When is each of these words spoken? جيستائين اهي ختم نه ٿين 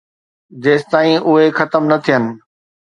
جيستائين 0.63 1.19
اهي 1.29 1.47
ختم 1.57 1.83
نه 1.91 1.97
ٿين 2.05 2.23